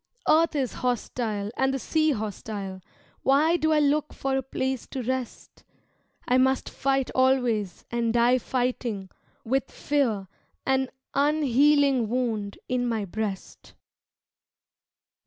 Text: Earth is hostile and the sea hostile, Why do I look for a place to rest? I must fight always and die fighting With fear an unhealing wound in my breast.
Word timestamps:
Earth 0.27 0.55
is 0.55 0.73
hostile 0.73 1.51
and 1.55 1.75
the 1.75 1.77
sea 1.77 2.09
hostile, 2.09 2.81
Why 3.21 3.55
do 3.55 3.71
I 3.71 3.79
look 3.79 4.13
for 4.13 4.35
a 4.35 4.41
place 4.41 4.87
to 4.87 5.03
rest? 5.03 5.63
I 6.27 6.39
must 6.39 6.71
fight 6.71 7.11
always 7.13 7.85
and 7.91 8.11
die 8.11 8.39
fighting 8.39 9.11
With 9.45 9.69
fear 9.69 10.27
an 10.65 10.89
unhealing 11.13 12.09
wound 12.09 12.57
in 12.67 12.87
my 12.87 13.05
breast. 13.05 13.75